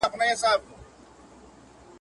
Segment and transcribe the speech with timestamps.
[0.09, 0.69] غوړي لا غوړ.